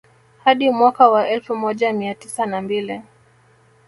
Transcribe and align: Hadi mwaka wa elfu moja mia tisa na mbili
Hadi 0.43 0.69
mwaka 0.69 1.09
wa 1.09 1.27
elfu 1.29 1.55
moja 1.55 1.93
mia 1.93 2.15
tisa 2.15 2.45
na 2.45 2.61
mbili 2.61 3.01